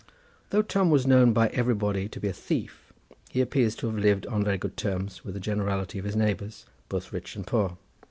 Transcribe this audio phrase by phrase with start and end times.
[0.49, 2.91] Though Tom was known by everybody to be a thief,
[3.29, 6.65] he appears to have lived on very good terms with the generality of his neighbours,
[6.89, 7.77] both rich and poor.